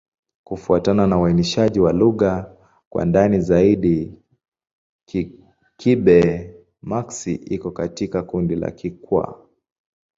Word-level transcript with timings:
Kufuatana 0.43 1.07
na 1.07 1.19
uainishaji 1.19 1.79
wa 1.79 1.93
lugha 1.93 2.55
kwa 2.89 3.05
ndani 3.05 3.39
zaidi, 3.41 4.13
Kigbe-Maxi 5.77 7.33
iko 7.35 7.71
katika 7.71 8.23
kundi 8.23 8.55
la 8.55 8.71
Kikwa. 8.71 9.47